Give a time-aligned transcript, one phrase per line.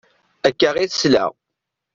[0.47, 1.25] Akka i tesla.